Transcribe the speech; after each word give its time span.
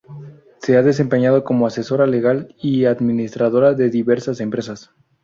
Se 0.63 0.77
ha 0.77 0.81
desempeñado 0.81 1.43
como 1.43 1.67
asesora 1.67 2.07
legal 2.07 2.55
y 2.59 2.85
administradora 2.85 3.75
de 3.75 3.91
diversas 3.91 4.39
empresas. 4.39 4.89